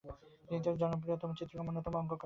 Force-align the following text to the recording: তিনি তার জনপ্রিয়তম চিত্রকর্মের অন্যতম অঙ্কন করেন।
তিনি 0.47 0.59
তার 0.63 0.75
জনপ্রিয়তম 0.81 1.29
চিত্রকর্মের 1.37 1.71
অন্যতম 1.71 1.93
অঙ্কন 1.93 2.09
করেন। 2.09 2.19